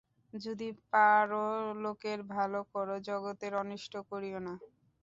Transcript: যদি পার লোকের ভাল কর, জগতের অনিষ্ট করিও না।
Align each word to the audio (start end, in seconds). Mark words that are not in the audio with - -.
যদি 0.33 0.67
পার 0.91 1.27
লোকের 1.83 2.19
ভাল 2.31 2.53
কর, 2.71 2.87
জগতের 3.07 3.53
অনিষ্ট 3.61 3.93
করিও 4.09 4.39
না। 4.47 4.53